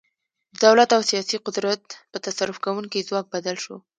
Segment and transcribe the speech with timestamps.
[0.53, 3.75] د دولت او سیاسي قدرت په تصرف کوونکي ځواک بدل شو.